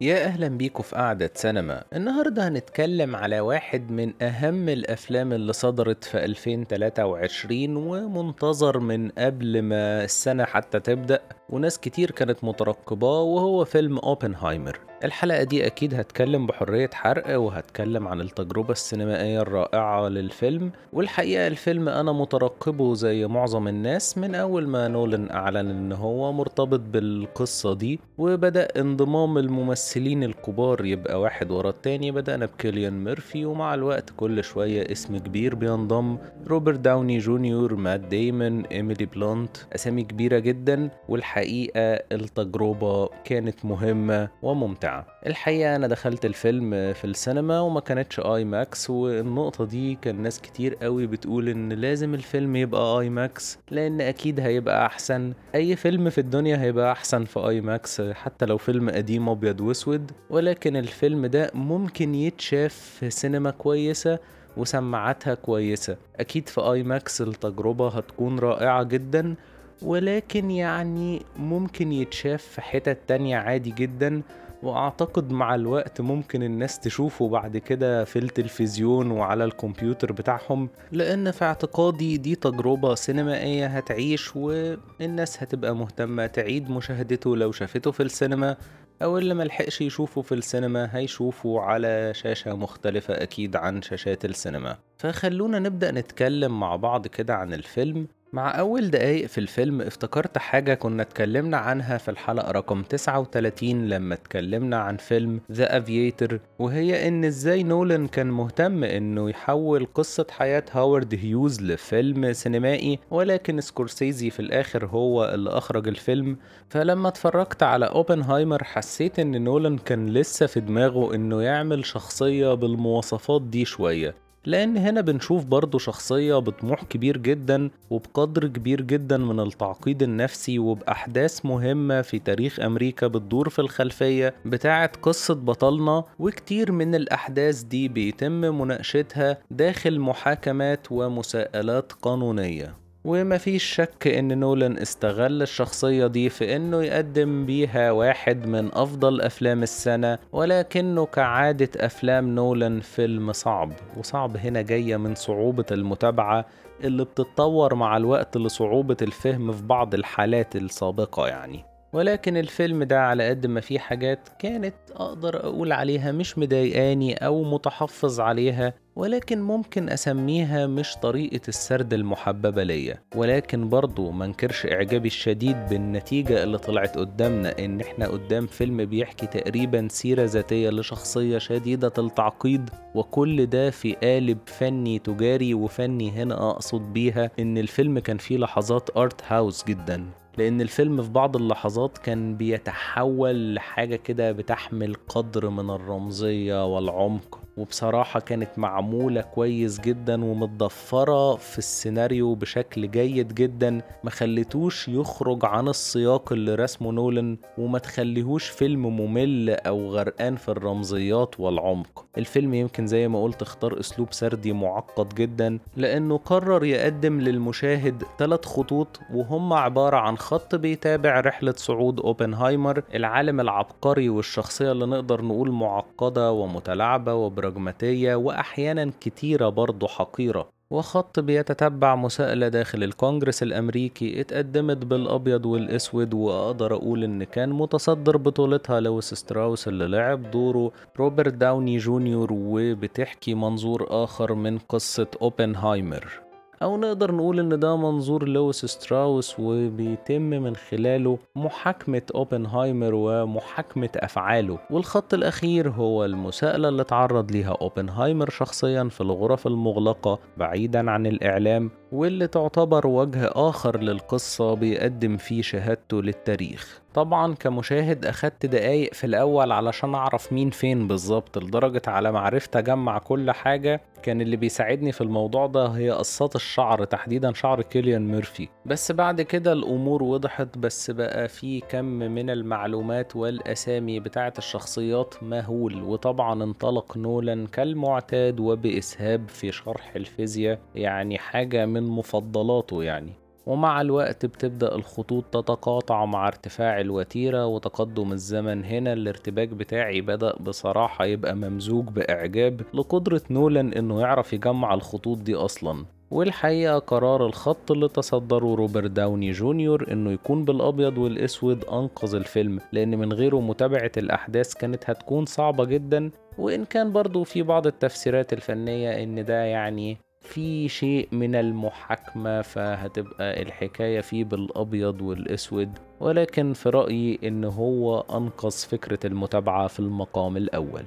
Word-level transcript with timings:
يا 0.00 0.24
أهلا 0.24 0.48
بيكم 0.48 0.82
في 0.82 0.96
قعدة 0.96 1.30
سينما. 1.34 1.84
النهاردة 1.92 2.48
هنتكلم 2.48 3.16
على 3.16 3.40
واحد 3.40 3.90
من 3.90 4.22
أهم 4.22 4.68
الأفلام 4.68 5.32
اللي 5.32 5.52
صدرت 5.52 6.04
في 6.04 6.24
2023 6.24 7.76
ومنتظر 7.76 8.78
من 8.78 9.08
قبل 9.10 9.62
ما 9.62 10.04
السنة 10.04 10.44
حتى 10.44 10.80
تبدأ 10.80 11.20
وناس 11.50 11.78
كتير 11.78 12.10
كانت 12.10 12.44
مترقباه 12.44 13.22
وهو 13.22 13.64
فيلم 13.64 13.98
أوبنهايمر. 13.98 14.80
الحلقة 15.04 15.42
دي 15.42 15.66
أكيد 15.66 15.94
هتكلم 15.94 16.46
بحرية 16.46 16.90
حرق 16.92 17.38
وهتكلم 17.40 18.08
عن 18.08 18.20
التجربة 18.20 18.72
السينمائية 18.72 19.40
الرائعة 19.40 20.08
للفيلم 20.08 20.70
والحقيقة 20.92 21.46
الفيلم 21.46 21.88
أنا 21.88 22.12
مترقبه 22.12 22.94
زي 22.94 23.26
معظم 23.26 23.68
الناس 23.68 24.18
من 24.18 24.34
أول 24.34 24.68
ما 24.68 24.88
نولن 24.88 25.30
أعلن 25.30 25.70
إن 25.70 25.92
هو 25.92 26.32
مرتبط 26.32 26.80
بالقصة 26.80 27.74
دي 27.74 28.00
وبدأ 28.18 28.68
انضمام 28.80 29.38
الممثلين 29.38 30.22
الكبار 30.24 30.84
يبقى 30.84 31.20
واحد 31.20 31.50
ورا 31.50 31.70
التاني 31.70 32.10
بدأنا 32.10 32.46
بكيليان 32.46 33.04
ميرفي 33.04 33.44
ومع 33.44 33.74
الوقت 33.74 34.10
كل 34.16 34.44
شوية 34.44 34.92
اسم 34.92 35.18
كبير 35.18 35.54
بينضم 35.54 36.18
روبرت 36.46 36.78
داوني 36.78 37.18
جونيور 37.18 37.74
مات 37.74 38.00
ديمون 38.00 38.64
إيميلي 38.66 39.06
بلونت 39.06 39.56
أسامي 39.74 40.02
كبيرة 40.02 40.38
جدا 40.38 40.90
والحقيقة 41.08 41.80
التجربة 42.12 43.08
كانت 43.24 43.64
مهمة 43.64 44.28
وممتعة. 44.42 44.85
الحقيقة 45.26 45.76
أنا 45.76 45.86
دخلت 45.86 46.24
الفيلم 46.26 46.92
في 46.92 47.04
السينما 47.04 47.60
وما 47.60 47.80
كانتش 47.80 48.20
IMAX 48.20 48.90
والنقطة 48.90 49.64
دي 49.64 49.94
كان 50.02 50.22
ناس 50.22 50.40
كتير 50.40 50.74
قوي 50.74 51.06
بتقول 51.06 51.48
إن 51.48 51.72
لازم 51.72 52.14
الفيلم 52.14 52.56
يبقى 52.56 53.00
IMAX 53.00 53.58
لأن 53.70 54.00
أكيد 54.00 54.40
هيبقى 54.40 54.86
أحسن. 54.86 55.32
أي 55.54 55.76
فيلم 55.76 56.10
في 56.10 56.18
الدنيا 56.18 56.60
هيبقى 56.62 56.92
أحسن 56.92 57.24
في 57.24 57.40
IMAX 57.40 58.00
حتى 58.00 58.46
لو 58.46 58.58
فيلم 58.58 58.90
قديم 58.90 59.28
أبيض 59.28 59.60
وأسود. 59.60 60.10
ولكن 60.30 60.76
الفيلم 60.76 61.26
ده 61.26 61.50
ممكن 61.54 62.14
يتشاف 62.14 62.74
في 62.74 63.10
سينما 63.10 63.50
كويسة 63.50 64.18
وسماعاتها 64.56 65.34
كويسة. 65.34 65.96
أكيد 66.20 66.48
في 66.48 66.60
آي 66.60 66.82
ماكس 66.82 67.20
التجربة 67.22 67.88
هتكون 67.88 68.38
رائعة 68.38 68.82
جدا 68.82 69.34
ولكن 69.82 70.50
يعني 70.50 71.22
ممكن 71.36 71.92
يتشاف 71.92 72.42
في 72.42 72.60
حتت 72.60 72.98
تانية 73.08 73.36
عادي 73.36 73.70
جدا. 73.70 74.22
وأعتقد 74.66 75.30
مع 75.30 75.54
الوقت 75.54 76.00
ممكن 76.00 76.42
الناس 76.42 76.78
تشوفه 76.78 77.28
بعد 77.28 77.56
كده 77.56 78.04
في 78.04 78.18
التلفزيون 78.18 79.10
وعلى 79.10 79.44
الكمبيوتر 79.44 80.12
بتاعهم 80.12 80.68
لأن 80.92 81.30
في 81.30 81.44
اعتقادي 81.44 82.16
دي 82.16 82.34
تجربة 82.34 82.94
سينمائية 82.94 83.66
هتعيش 83.66 84.36
والناس 84.36 85.42
هتبقى 85.42 85.74
مهتمة 85.76 86.26
تعيد 86.26 86.70
مشاهدته 86.70 87.36
لو 87.36 87.52
شافته 87.52 87.90
في 87.90 88.02
السينما 88.02 88.56
أو 89.02 89.18
اللي 89.18 89.34
ملحقش 89.34 89.80
يشوفه 89.80 90.22
في 90.22 90.34
السينما 90.34 90.88
هيشوفه 90.96 91.60
على 91.60 92.14
شاشة 92.14 92.54
مختلفة 92.56 93.14
أكيد 93.14 93.56
عن 93.56 93.82
شاشات 93.82 94.24
السينما. 94.24 94.76
فخلونا 94.98 95.58
نبدأ 95.58 95.90
نتكلم 95.90 96.60
مع 96.60 96.76
بعض 96.76 97.06
كده 97.06 97.34
عن 97.34 97.52
الفيلم 97.54 98.06
مع 98.32 98.58
أول 98.58 98.90
دقايق 98.90 99.26
في 99.26 99.38
الفيلم 99.38 99.80
افتكرت 99.80 100.38
حاجة 100.38 100.74
كنا 100.74 101.02
اتكلمنا 101.02 101.56
عنها 101.56 101.98
في 101.98 102.10
الحلقة 102.10 102.50
رقم 102.52 102.82
39 102.82 103.88
لما 103.88 104.14
اتكلمنا 104.14 104.76
عن 104.76 104.96
فيلم 104.96 105.40
The 105.52 105.78
Aviator 105.78 106.40
وهي 106.58 107.08
إن 107.08 107.24
إزاي 107.24 107.62
نولان 107.62 108.06
كان 108.08 108.26
مهتم 108.26 108.84
إنه 108.84 109.30
يحول 109.30 109.86
قصة 109.94 110.26
حياة 110.30 110.64
هاورد 110.72 111.14
هيوز 111.14 111.62
لفيلم 111.62 112.32
سينمائي 112.32 112.98
ولكن 113.10 113.60
سكورسيزي 113.60 114.30
في 114.30 114.40
الآخر 114.40 114.86
هو 114.86 115.24
اللي 115.34 115.50
أخرج 115.50 115.88
الفيلم. 115.88 116.36
فلما 116.68 117.08
اتفرجت 117.08 117.62
على 117.62 117.86
أوبنهايمر 117.86 118.64
حسيت 118.64 119.18
إن 119.18 119.44
نولان 119.44 119.78
كان 119.78 120.08
لسه 120.08 120.46
في 120.46 120.60
دماغه 120.60 121.14
إنه 121.14 121.42
يعمل 121.42 121.84
شخصية 121.86 122.54
بالمواصفات 122.54 123.42
دي 123.42 123.64
شوية. 123.64 124.25
لأن 124.46 124.76
هنا 124.76 125.00
بنشوف 125.00 125.44
برضه 125.44 125.78
شخصية 125.78 126.34
بطموح 126.34 126.84
كبير 126.84 127.16
جدا 127.16 127.70
وبقدر 127.90 128.46
كبير 128.46 128.80
جدا 128.80 129.16
من 129.16 129.40
التعقيد 129.40 130.02
النفسي 130.02 130.58
وبأحداث 130.58 131.46
مهمة 131.46 132.02
في 132.02 132.18
تاريخ 132.18 132.60
أمريكا 132.60 133.06
بتدور 133.06 133.48
في 133.48 133.58
الخلفية 133.58 134.34
بتاعة 134.44 134.90
قصة 135.02 135.34
بطلنا 135.34 136.04
وكتير 136.18 136.72
من 136.72 136.94
الأحداث 136.94 137.62
دي 137.62 137.88
بيتم 137.88 138.32
مناقشتها 138.60 139.38
داخل 139.50 140.00
محاكمات 140.00 140.86
ومساءلات 140.90 141.92
قانونية. 141.92 142.85
ومفيش 143.06 143.64
شك 143.64 144.06
إن 144.06 144.38
نولان 144.38 144.78
استغل 144.78 145.42
الشخصية 145.42 146.06
دي 146.06 146.28
في 146.28 146.56
إنه 146.56 146.82
يقدم 146.82 147.46
بيها 147.46 147.90
واحد 147.90 148.46
من 148.46 148.70
أفضل 148.74 149.20
أفلام 149.20 149.62
السنة 149.62 150.18
ولكنه 150.32 151.06
كعادة 151.06 151.68
أفلام 151.76 152.34
نولان 152.34 152.80
فيلم 152.80 153.32
صعب 153.32 153.72
وصعب 153.96 154.36
هنا 154.36 154.62
جاية 154.62 154.96
من 154.96 155.14
صعوبة 155.14 155.64
المتابعة 155.70 156.46
اللي 156.84 157.04
بتتطور 157.04 157.74
مع 157.74 157.96
الوقت 157.96 158.36
لصعوبة 158.36 158.96
الفهم 159.02 159.52
في 159.52 159.62
بعض 159.62 159.94
الحالات 159.94 160.56
السابقة 160.56 161.28
يعني. 161.28 161.64
ولكن 161.92 162.36
الفيلم 162.36 162.82
ده 162.82 163.00
على 163.00 163.28
قد 163.28 163.46
ما 163.46 163.60
فيه 163.60 163.78
حاجات 163.78 164.28
كانت 164.38 164.74
أقدر 164.94 165.36
أقول 165.36 165.72
عليها 165.72 166.12
مش 166.12 166.38
مضايقاني 166.38 167.14
أو 167.14 167.44
متحفظ 167.44 168.20
عليها 168.20 168.74
ولكن 168.96 169.40
ممكن 169.42 169.88
أسميها 169.88 170.66
مش 170.66 170.96
طريقة 171.02 171.40
السرد 171.48 171.92
المحببة 171.94 172.62
ليا. 172.62 172.98
ولكن 173.16 173.68
برضو 173.68 174.10
منكرش 174.10 174.66
إعجابي 174.66 175.06
الشديد 175.08 175.56
بالنتيجة 175.70 176.42
اللي 176.42 176.58
طلعت 176.58 176.98
قدامنا 176.98 177.58
إن 177.58 177.80
إحنا 177.80 178.08
قدام 178.08 178.46
فيلم 178.46 178.84
بيحكي 178.84 179.26
تقريبا 179.26 179.88
سيرة 179.90 180.24
ذاتية 180.24 180.70
لشخصية 180.70 181.38
شديدة 181.38 181.92
التعقيد 181.98 182.70
وكل 182.94 183.46
ده 183.46 183.70
في 183.70 183.92
قالب 183.94 184.38
فني 184.46 184.98
تجاري 184.98 185.54
وفني 185.54 186.10
هنا 186.10 186.50
أقصد 186.50 186.80
بيها 186.92 187.30
إن 187.38 187.58
الفيلم 187.58 187.98
كان 187.98 188.18
فيه 188.18 188.38
لحظات 188.38 188.96
أرت 188.96 189.20
هاوس 189.28 189.64
جدا. 189.64 190.04
لأن 190.38 190.60
الفيلم 190.60 191.02
في 191.02 191.10
بعض 191.10 191.36
اللحظات 191.36 191.98
كان 191.98 192.36
بيتحول 192.36 193.54
لحاجة 193.54 193.96
كده 193.96 194.32
بتحمل 194.32 194.94
قدر 195.08 195.50
من 195.50 195.70
الرمزية 195.70 196.74
والعمق. 196.74 197.45
وبصراحة 197.56 198.20
كانت 198.20 198.58
معمولة 198.58 199.20
كويس 199.20 199.80
جدا 199.80 200.24
ومتضفرة 200.24 201.36
في 201.36 201.58
السيناريو 201.58 202.34
بشكل 202.34 202.90
جيد 202.90 203.34
جدا. 203.34 203.80
ما 204.04 204.10
خليتوش 204.10 204.88
يخرج 204.88 205.44
عن 205.44 205.68
السياق 205.68 206.32
اللي 206.32 206.54
رسمه 206.54 206.92
نولن 206.92 207.36
وما 207.58 207.78
تخليهوش 207.78 208.48
فيلم 208.48 208.86
ممل 208.86 209.50
أو 209.50 209.90
غرقان 209.90 210.36
في 210.36 210.48
الرمزيات 210.48 211.40
والعمق. 211.40 212.06
الفيلم 212.18 212.54
يمكن 212.54 212.86
زي 212.86 213.08
ما 213.08 213.22
قلت 213.22 213.42
اختار 213.42 213.80
أسلوب 213.80 214.12
سردي 214.12 214.52
معقد 214.52 215.14
جدا 215.14 215.58
لأنه 215.76 216.16
قرر 216.16 216.64
يقدم 216.64 217.20
للمشاهد 217.20 218.02
ثلاث 218.18 218.44
خطوط 218.44 219.00
وهم 219.14 219.52
عبارة 219.52 219.96
عن 219.96 220.18
خط 220.18 220.54
بيتابع 220.54 221.20
رحلة 221.20 221.54
صعود 221.56 222.00
أوبنهايمر 222.00 222.82
العالم 222.94 223.40
العبقري 223.40 224.08
والشخصية 224.08 224.72
اللي 224.72 224.86
نقدر 224.86 225.22
نقول 225.22 225.50
معقدة 225.50 226.32
ومتلاعبة 226.32 227.14
وبراجماتية 227.46 228.14
وأحيانا 228.14 228.92
كتيرة 229.00 229.48
برضه 229.48 229.86
حقيرة. 229.88 230.48
وخط 230.70 231.20
بيتتبع 231.20 231.94
مساءلة 231.94 232.48
داخل 232.48 232.82
الكونجرس 232.82 233.42
الأمريكي. 233.42 234.20
اتقدمت 234.20 234.76
بالأبيض 234.76 235.46
والأسود 235.46 236.14
وأقدر 236.14 236.74
أقول 236.74 237.04
إن 237.04 237.24
كان 237.24 237.50
متصدر 237.52 238.16
بطولتها 238.16 238.80
لويس 238.80 239.14
ستراوس 239.14 239.68
اللي 239.68 239.88
لعب 239.88 240.30
دوره 240.30 240.72
روبرت 240.98 241.34
داوني 241.34 241.78
جونيور. 241.78 242.28
وبتحكي 242.32 243.34
منظور 243.34 243.86
آخر 243.90 244.34
من 244.34 244.58
قصة 244.58 245.06
أوبنهايمر. 245.22 246.25
أو 246.62 246.76
نقدر 246.76 247.14
نقول 247.14 247.40
إن 247.40 247.58
ده 247.58 247.76
منظور 247.76 248.28
لويس 248.28 248.64
ستراوس 248.66 249.36
وبيتم 249.38 250.22
من 250.22 250.56
خلاله 250.56 251.18
محاكمة 251.36 252.02
أوبنهايمر 252.14 252.94
ومحاكمة 252.94 253.90
أفعاله. 253.96 254.58
والخط 254.70 255.14
الأخير 255.14 255.70
هو 255.70 256.04
المساءلة 256.04 256.68
اللي 256.68 256.84
تعرض 256.84 257.32
ليها 257.32 257.56
أوبنهايمر 257.60 258.30
شخصيا 258.30 258.84
في 258.84 259.00
الغرف 259.00 259.46
المغلقة 259.46 260.18
بعيدا 260.36 260.90
عن 260.90 261.06
الإعلام. 261.06 261.70
واللي 261.96 262.26
تعتبر 262.26 262.86
وجه 262.86 263.30
آخر 263.34 263.80
للقصة 263.80 264.54
بيقدم 264.54 265.16
فيه 265.16 265.42
شهادته 265.42 266.02
للتاريخ. 266.02 266.80
طبعا 266.94 267.34
كمشاهد 267.34 268.06
أخدت 268.06 268.46
دقايق 268.46 268.94
في 268.94 269.04
الأول 269.04 269.52
علشان 269.52 269.94
أعرف 269.94 270.32
مين 270.32 270.50
فين 270.50 270.88
بالظبط 270.88 271.38
لدرجة 271.38 271.82
على 271.86 272.12
ما 272.12 272.20
عرفت 272.20 272.56
أجمع 272.56 272.98
كل 272.98 273.30
حاجة 273.30 273.80
كان 274.02 274.20
اللي 274.20 274.36
بيساعدني 274.36 274.92
في 274.92 275.00
الموضوع 275.00 275.46
ده 275.46 275.66
هي 275.66 275.90
قصات 275.90 276.36
الشعر 276.36 276.84
تحديدا 276.84 277.32
شعر 277.32 277.62
كيليان 277.62 278.08
ميرفي. 278.12 278.48
بس 278.66 278.92
بعد 278.92 279.22
كده 279.22 279.52
الأمور 279.52 280.02
وضحت 280.02 280.58
بس 280.58 280.90
بقى 280.90 281.28
في 281.28 281.60
كم 281.60 281.84
من 281.84 282.30
المعلومات 282.30 283.16
والأسامي 283.16 284.00
بتاعة 284.00 284.32
الشخصيات 284.38 285.14
مهول 285.22 285.82
وطبعا 285.82 286.42
انطلق 286.44 286.96
نولان 286.96 287.46
كالمعتاد 287.46 288.40
وبإسهاب 288.40 289.28
في 289.28 289.52
شرح 289.52 289.96
الفيزياء 289.96 290.58
يعني 290.74 291.18
حاجة 291.18 291.66
من 291.66 291.85
مفضلاته 291.86 292.82
يعني. 292.82 293.12
ومع 293.46 293.80
الوقت 293.80 294.26
بتبدأ 294.26 294.74
الخطوط 294.74 295.24
تتقاطع 295.24 296.04
مع 296.04 296.28
ارتفاع 296.28 296.80
الوتيرة 296.80 297.46
وتقدم 297.46 298.12
الزمن 298.12 298.64
هنا. 298.64 298.92
الارتباك 298.92 299.48
بتاعي 299.48 300.00
بدأ 300.00 300.36
بصراحة 300.40 301.04
يبقى 301.04 301.34
ممزوج 301.36 301.84
بإعجاب 301.84 302.60
لقدرة 302.74 303.22
نولان 303.30 303.72
إنه 303.72 304.00
يعرف 304.00 304.32
يجمع 304.32 304.74
الخطوط 304.74 305.18
دي 305.18 305.34
أصلا. 305.34 305.84
والحقيقة 306.10 306.78
قرار 306.78 307.26
الخط 307.26 307.70
اللي 307.70 307.88
تصدره 307.88 308.54
روبرت 308.54 308.90
داوني 308.90 309.30
جونيور 309.30 309.92
إنه 309.92 310.10
يكون 310.12 310.44
بالأبيض 310.44 310.98
والأسود 310.98 311.64
أنقذ 311.64 312.14
الفيلم 312.14 312.60
لأن 312.72 312.98
من 312.98 313.12
غيره 313.12 313.40
متابعة 313.40 313.92
الأحداث 313.96 314.54
كانت 314.54 314.90
هتكون 314.90 315.26
صعبة 315.26 315.64
جدا. 315.64 316.10
وإن 316.38 316.64
كان 316.64 316.92
برضو 316.92 317.24
في 317.24 317.42
بعض 317.42 317.66
التفسيرات 317.66 318.32
الفنية 318.32 319.02
إن 319.02 319.24
ده 319.24 319.44
يعني 319.44 319.96
في 320.26 320.68
شيء 320.68 321.08
من 321.12 321.34
المحاكمة 321.34 322.42
فهتبقى 322.42 323.42
الحكاية 323.42 324.00
فيه 324.00 324.24
بالأبيض 324.24 325.02
والأسود. 325.02 325.78
ولكن 326.00 326.52
في 326.52 326.68
رأيي 326.68 327.18
إن 327.24 327.44
هو 327.44 328.00
أنقذ 328.00 328.50
فكرة 328.50 328.98
المتابعة 329.04 329.66
في 329.66 329.80
المقام 329.80 330.36
الأول. 330.36 330.84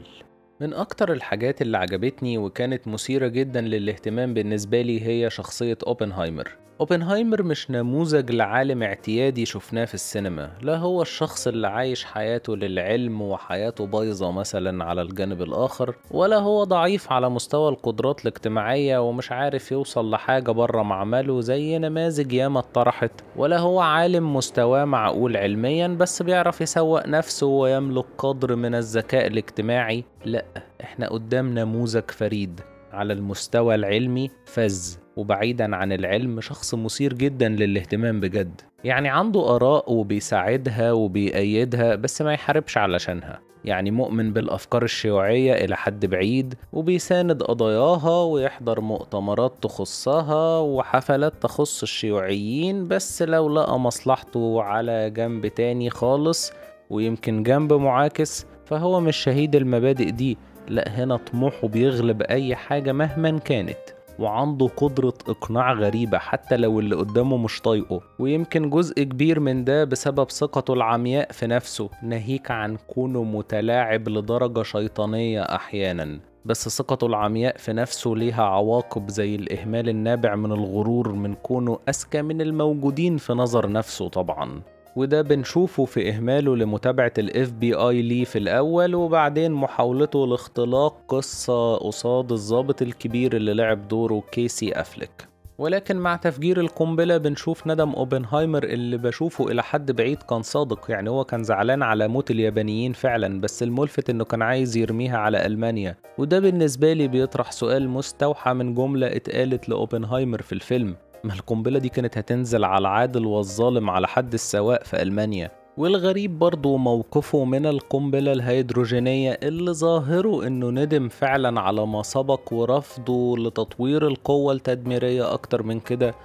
من 0.61 0.73
أكتر 0.73 1.11
الحاجات 1.13 1.61
اللي 1.61 1.77
عجبتني 1.77 2.37
وكانت 2.37 2.87
مثيرة 2.87 3.27
جدا 3.27 3.61
للاهتمام 3.61 4.33
بالنسبة 4.33 4.81
لي 4.81 5.01
هي 5.07 5.29
شخصية 5.29 5.77
أوبنهايمر. 5.87 6.57
أوبنهايمر 6.79 7.43
مش 7.43 7.71
نموذج 7.71 8.31
لعالم 8.31 8.83
اعتيادي 8.83 9.45
شفناه 9.45 9.85
في 9.85 9.93
السينما 9.93 10.51
لا 10.61 10.77
هو 10.77 11.01
الشخص 11.01 11.47
اللي 11.47 11.67
عايش 11.67 12.05
حياته 12.05 12.55
للعلم 12.55 13.21
وحياته 13.21 13.85
بايظة 13.87 14.31
مثلا 14.31 14.83
على 14.85 15.01
الجانب 15.01 15.41
الآخر 15.41 15.95
ولا 16.11 16.37
هو 16.37 16.63
ضعيف 16.63 17.11
على 17.11 17.29
مستوى 17.29 17.69
القدرات 17.69 18.21
الاجتماعية 18.21 18.97
ومش 19.07 19.31
عارف 19.31 19.71
يوصل 19.71 20.11
لحاجة 20.11 20.51
بره 20.51 20.83
معمله 20.83 21.41
زي 21.41 21.77
نماذج 21.77 22.33
ياما 22.33 22.59
اتطرحت 22.59 23.11
ولا 23.35 23.57
هو 23.59 23.79
عالم 23.79 24.35
مستواه 24.35 24.85
معقول 24.85 25.37
علميا 25.37 25.87
بس 25.87 26.21
بيعرف 26.21 26.61
يسوق 26.61 27.07
نفسه 27.07 27.47
ويملك 27.47 28.05
قدر 28.17 28.55
من 28.55 28.75
الذكاء 28.75 29.27
الاجتماعي 29.27 30.03
لأ 30.25 30.45
إحنا 30.81 31.09
قدام 31.09 31.53
نموذج 31.59 32.11
فريد 32.11 32.61
على 32.91 33.13
المستوى 33.13 33.75
العلمي 33.75 34.31
فز 34.45 34.98
وبعيدا 35.17 35.75
عن 35.75 35.91
العلم 35.91 36.41
شخص 36.41 36.75
مثير 36.75 37.13
جدا 37.13 37.49
للاهتمام 37.49 38.19
بجد. 38.19 38.61
يعني 38.83 39.09
عنده 39.09 39.55
آراء 39.55 39.93
وبيساعدها 39.93 40.91
وبيأيدها 40.91 41.95
بس 41.95 42.21
ما 42.21 42.33
يحاربش 42.33 42.77
علشانها. 42.77 43.39
يعني 43.65 43.91
مؤمن 43.91 44.33
بالأفكار 44.33 44.83
الشيوعية 44.83 45.53
إلى 45.53 45.77
حد 45.77 46.05
بعيد 46.05 46.53
وبيساند 46.73 47.43
قضاياها 47.43 48.23
ويحضر 48.23 48.81
مؤتمرات 48.81 49.53
تخصها 49.61 50.59
وحفلات 50.59 51.33
تخص 51.43 51.81
الشيوعيين 51.81 52.87
بس 52.87 53.21
لو 53.21 53.49
لقى 53.49 53.79
مصلحته 53.79 54.61
على 54.61 55.09
جنب 55.09 55.47
تاني 55.47 55.89
خالص 55.89 56.51
ويمكن 56.89 57.43
جنب 57.43 57.73
معاكس 57.73 58.45
فهو 58.65 58.99
مش 58.99 59.17
شهيد 59.17 59.55
المبادئ 59.55 60.11
دي. 60.11 60.37
لا 60.67 60.89
هنا 60.89 61.17
طموحه 61.17 61.67
بيغلب 61.67 62.21
أي 62.21 62.55
حاجة 62.55 62.91
مهما 62.91 63.39
كانت. 63.39 63.98
وعنده 64.19 64.67
قدرة 64.67 65.13
إقناع 65.29 65.73
غريبة 65.73 66.17
حتى 66.17 66.57
لو 66.57 66.79
اللي 66.79 66.95
قدامه 66.95 67.37
مش 67.37 67.61
طايقه. 67.61 68.01
ويمكن 68.19 68.69
جزء 68.69 69.03
كبير 69.03 69.39
من 69.39 69.63
ده 69.63 69.83
بسبب 69.83 70.31
ثقته 70.31 70.73
العمياء 70.73 71.31
في 71.31 71.47
نفسه 71.47 71.89
ناهيك 72.03 72.51
عن 72.51 72.77
كونه 72.87 73.23
متلاعب 73.23 74.09
لدرجة 74.09 74.63
شيطانية 74.63 75.41
أحيانا. 75.41 76.19
بس 76.45 76.69
ثقته 76.77 77.07
العمياء 77.07 77.57
في 77.57 77.73
نفسه 77.73 78.11
ليها 78.11 78.43
عواقب 78.43 79.09
زي 79.09 79.35
الإهمال 79.35 79.89
النابع 79.89 80.35
من 80.35 80.51
الغرور 80.51 81.11
من 81.11 81.33
كونه 81.35 81.79
أذكى 81.89 82.21
من 82.21 82.41
الموجودين 82.41 83.17
في 83.17 83.33
نظر 83.33 83.71
نفسه 83.71 84.09
طبعا. 84.09 84.61
وده 84.95 85.21
بنشوفه 85.21 85.85
في 85.85 86.09
إهماله 86.09 86.55
لمتابعة 86.55 87.13
بي 87.59 87.73
اي 87.73 88.01
ليه 88.01 88.25
في 88.25 88.39
الأول 88.39 88.95
وبعدين 88.95 89.51
محاولته 89.51 90.27
لاختلاق 90.27 91.01
قصة 91.07 91.75
قصاد 91.77 92.31
الضابط 92.31 92.81
الكبير 92.81 93.35
اللي 93.35 93.53
لعب 93.53 93.87
دوره 93.87 94.23
كيسي 94.31 94.71
أفليك. 94.71 95.29
ولكن 95.57 95.97
مع 95.97 96.15
تفجير 96.15 96.59
القنبلة 96.59 97.17
بنشوف 97.17 97.67
ندم 97.67 97.89
أوبنهايمر 97.89 98.63
اللي 98.63 98.97
بشوفه 98.97 99.51
إلى 99.51 99.63
حد 99.63 99.91
بعيد 99.91 100.17
كان 100.23 100.41
صادق 100.41 100.85
يعني 100.89 101.09
هو 101.09 101.23
كان 101.23 101.43
زعلان 101.43 101.83
على 101.83 102.07
موت 102.07 102.31
اليابانيين 102.31 102.93
فعلا 102.93 103.41
بس 103.41 103.63
الملفت 103.63 104.09
إنه 104.09 104.23
كان 104.23 104.41
عايز 104.41 104.77
يرميها 104.77 105.17
على 105.17 105.45
ألمانيا. 105.45 105.95
وده 106.17 106.39
بالنسبة 106.39 106.93
لي 106.93 107.07
بيطرح 107.07 107.51
سؤال 107.51 107.89
مستوحى 107.89 108.53
من 108.53 108.73
جملة 108.73 109.07
اتقالت 109.07 109.69
لأوبنهايمر 109.69 110.41
في 110.41 110.53
الفيلم. 110.53 110.95
ما 111.23 111.33
القنبلة 111.33 111.79
دي 111.79 111.89
كانت 111.89 112.17
هتنزل 112.17 112.63
على 112.63 112.81
العادل 112.81 113.25
والظالم 113.25 113.89
على 113.89 114.07
حد 114.07 114.33
السواء 114.33 114.83
في 114.83 115.01
ألمانيا. 115.01 115.51
والغريب 115.77 116.39
برضه 116.39 116.77
موقفه 116.77 117.45
من 117.45 117.65
القنبلة 117.65 118.31
الهيدروجينية 118.31 119.39
اللي 119.43 119.73
ظاهره 119.73 120.47
إنه 120.47 120.69
ندم 120.69 121.09
فعلا 121.09 121.61
على 121.61 121.87
ما 121.87 122.03
سبق 122.03 122.53
ورفضه 122.53 123.37
لتطوير 123.37 124.07
القوة 124.07 124.53
التدميرية 124.53 125.33
أكتر 125.33 125.63
من 125.63 125.79
كده. 125.79 126.15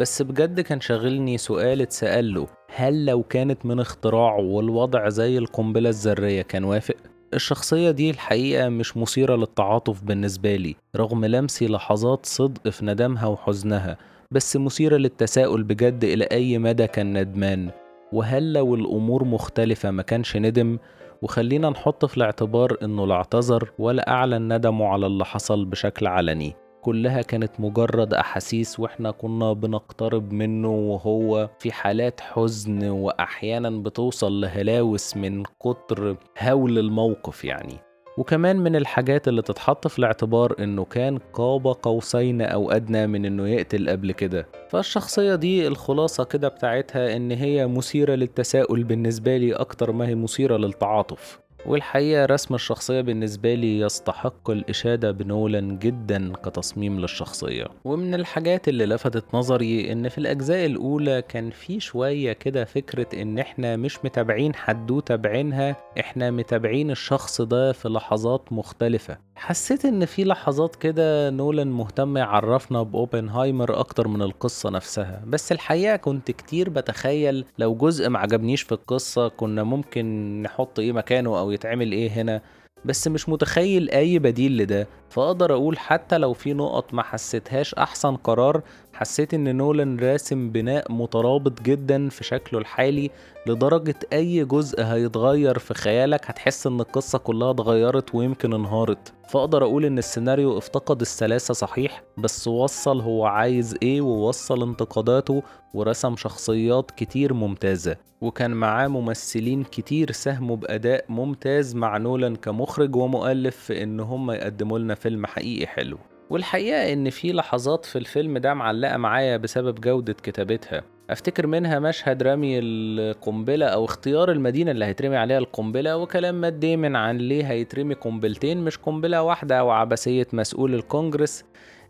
بس 0.00 0.22
بجد 0.22 0.60
كان 0.60 0.80
شاغلني 0.80 1.38
سؤال 1.38 1.80
اتسأله 1.80 2.46
هل 2.74 3.06
لو 3.06 3.22
كانت 3.22 3.66
من 3.66 3.80
اختراعه 3.80 4.40
والوضع 4.40 5.08
زي 5.08 5.38
القنبلة 5.38 5.88
الذرية 5.88 6.42
كان 6.42 6.64
وافق؟ 6.64 6.96
الشخصية 7.34 7.90
دي 7.90 8.10
الحقيقة 8.10 8.68
مش 8.68 8.96
مثيرة 8.96 9.36
للتعاطف 9.36 10.02
بالنسبة 10.02 10.56
لي 10.56 10.76
رغم 10.96 11.24
لمسي 11.24 11.66
لحظات 11.66 12.26
صدق 12.26 12.68
في 12.68 12.84
ندمها 12.84 13.26
وحزنها. 13.26 13.96
بس 14.32 14.56
مثيرة 14.56 14.96
للتساؤل 14.96 15.62
بجد 15.62 16.04
إلى 16.04 16.24
أي 16.24 16.58
مدى 16.58 16.86
كان 16.86 17.18
ندمان؟ 17.18 17.70
وهل 18.12 18.52
لو 18.52 18.74
الأمور 18.74 19.24
مختلفة 19.24 19.90
ما 19.90 20.02
كانش 20.02 20.36
ندم؟ 20.36 20.78
وخلينا 21.22 21.70
نحط 21.70 22.04
في 22.04 22.16
الاعتبار 22.16 22.76
إنه 22.82 23.06
لا 23.06 23.14
اعتذر 23.14 23.72
ولا 23.78 24.10
أعلن 24.10 24.52
ندمه 24.56 24.86
على 24.86 25.06
اللي 25.06 25.24
حصل 25.24 25.64
بشكل 25.64 26.06
علني. 26.06 26.54
كلها 26.82 27.22
كانت 27.22 27.52
مجرد 27.58 28.14
أحاسيس 28.14 28.80
وإحنا 28.80 29.10
كنا 29.10 29.52
بنقترب 29.52 30.32
منه 30.32 30.70
وهو 30.70 31.50
في 31.58 31.72
حالات 31.72 32.20
حزن 32.20 32.88
وأحيانا 32.88 33.70
بتوصل 33.70 34.40
لهلاوس 34.40 35.16
من 35.16 35.42
كتر 35.42 36.16
هول 36.40 36.78
الموقف 36.78 37.44
يعني. 37.44 37.91
وكمان 38.16 38.56
من 38.56 38.76
الحاجات 38.76 39.28
اللي 39.28 39.42
تتحط 39.42 39.88
في 39.88 39.98
الاعتبار 39.98 40.54
إنه 40.58 40.84
كان 40.84 41.18
قاب 41.32 41.66
قوسين 41.66 42.42
أو 42.42 42.70
أدنى 42.70 43.06
من 43.06 43.24
إنه 43.24 43.48
يقتل 43.48 43.90
قبل 43.90 44.12
كده. 44.12 44.46
فالشخصية 44.70 45.34
دي 45.34 45.66
الخلاصة 45.68 46.24
كده 46.24 46.48
بتاعتها 46.48 47.16
إن 47.16 47.30
هي 47.30 47.66
مثيرة 47.66 48.14
للتساؤل 48.14 48.84
بالنسبة 48.84 49.36
لي 49.36 49.52
أكتر 49.52 49.92
ما 49.92 50.08
هي 50.08 50.14
مثيرة 50.14 50.56
للتعاطف. 50.56 51.40
والحقيقة 51.66 52.26
رسم 52.26 52.54
الشخصية 52.54 53.00
بالنسبة 53.00 53.54
لي 53.54 53.78
يستحق 53.80 54.50
الإشادة 54.50 55.10
بنولان 55.10 55.78
جدا 55.78 56.32
كتصميم 56.44 57.00
للشخصية. 57.00 57.66
ومن 57.84 58.14
الحاجات 58.14 58.68
اللي 58.68 58.86
لفتت 58.86 59.24
نظري 59.34 59.92
إن 59.92 60.08
في 60.08 60.18
الأجزاء 60.18 60.66
الأولى 60.66 61.22
كان 61.22 61.50
في 61.50 61.80
شوية 61.80 62.32
كده 62.32 62.64
فكرة 62.64 63.22
إن 63.22 63.38
إحنا 63.38 63.76
مش 63.76 64.04
متابعين 64.04 64.54
حدوتة 64.54 65.16
بعينها 65.16 65.76
إحنا 66.00 66.30
متابعين 66.30 66.90
الشخص 66.90 67.40
ده 67.42 67.72
في 67.72 67.88
لحظات 67.88 68.52
مختلفة. 68.52 69.18
حسيت 69.36 69.84
إن 69.84 70.04
في 70.04 70.24
لحظات 70.24 70.76
كده 70.76 71.30
نولان 71.30 71.68
مهتم 71.70 72.16
يعرفنا 72.16 72.82
بأوبنهايمر 72.82 73.80
أكتر 73.80 74.08
من 74.08 74.22
القصة 74.22 74.70
نفسها. 74.70 75.22
بس 75.26 75.52
الحقيقة 75.52 75.96
كنت 75.96 76.30
كتير 76.30 76.70
بتخيل 76.70 77.44
لو 77.58 77.74
جزء 77.74 78.08
معجبنيش 78.08 78.62
في 78.62 78.72
القصة 78.72 79.28
كنا 79.28 79.62
ممكن 79.62 80.42
نحط 80.42 80.78
إيه 80.78 80.92
مكانه 80.92 81.38
أو 81.38 81.51
يتعمل 81.52 81.92
إيه 81.92 82.10
هنا 82.10 82.40
بس 82.84 83.08
مش 83.08 83.28
متخيل 83.28 83.90
أي 83.90 84.18
بديل 84.18 84.56
لده. 84.56 84.88
فأقدر 85.10 85.52
أقول 85.52 85.78
حتى 85.78 86.18
لو 86.18 86.32
في 86.32 86.52
نقط 86.52 86.94
ما 86.94 87.02
حسيتهاش 87.02 87.74
أحسن 87.74 88.16
قرار 88.16 88.62
حسيت 89.02 89.34
إن 89.34 89.56
نولان 89.56 89.98
راسم 90.00 90.50
بناء 90.50 90.92
مترابط 90.92 91.62
جدا 91.62 92.08
في 92.08 92.24
شكله 92.24 92.60
الحالي 92.60 93.10
لدرجة 93.46 93.94
أي 94.12 94.44
جزء 94.44 94.82
هيتغير 94.82 95.58
في 95.58 95.74
خيالك 95.74 96.30
هتحس 96.30 96.66
إن 96.66 96.80
القصة 96.80 97.18
كلها 97.18 97.50
اتغيرت 97.50 98.14
ويمكن 98.14 98.52
انهارت. 98.52 99.12
فأقدر 99.28 99.64
أقول 99.64 99.84
إن 99.84 99.98
السيناريو 99.98 100.58
افتقد 100.58 101.00
السلاسة 101.00 101.54
صحيح 101.54 102.02
بس 102.18 102.48
وصل 102.48 103.00
هو 103.00 103.24
عايز 103.24 103.76
إيه 103.82 104.00
ووصل 104.00 104.62
انتقاداته 104.62 105.42
ورسم 105.74 106.16
شخصيات 106.16 106.90
كتير 106.90 107.34
ممتازة. 107.34 107.96
وكان 108.20 108.50
معاه 108.50 108.88
ممثلين 108.88 109.64
كتير 109.64 110.12
ساهموا 110.12 110.56
بأداء 110.56 111.04
ممتاز 111.08 111.74
مع 111.74 111.96
نولان 111.96 112.36
كمخرج 112.36 112.96
ومؤلف 112.96 113.56
في 113.56 113.82
إن 113.82 114.00
هم 114.00 114.30
يقدموا 114.30 114.78
لنا 114.78 114.94
فيلم 114.94 115.26
حقيقي 115.26 115.66
حلو. 115.66 115.98
والحقيقة 116.32 116.92
إن 116.92 117.10
في 117.10 117.32
لحظات 117.32 117.84
في 117.84 117.98
الفيلم 117.98 118.38
ده 118.38 118.54
معلقة 118.54 118.96
معايا 118.96 119.36
بسبب 119.36 119.80
جودة 119.80 120.12
كتابتها. 120.12 120.82
أفتكر 121.10 121.46
منها 121.46 121.78
مشهد 121.78 122.22
رمي 122.22 122.58
القنبلة 122.58 123.66
أو 123.66 123.84
اختيار 123.84 124.32
المدينة 124.32 124.70
اللي 124.70 124.84
هيترمي 124.84 125.16
عليها 125.16 125.38
القنبلة 125.38 125.96
وكلام 125.96 126.40
مات 126.40 126.52
ديمن 126.52 126.96
عن 126.96 127.18
ليه 127.18 127.44
هيترمي 127.50 127.94
قنبلتين 127.94 128.64
مش 128.64 128.76
قنبلة 128.78 129.22
واحدة 129.22 129.64
وعبثية 129.64 130.26
مسؤول 130.32 130.74
الكونجرس 130.74 131.44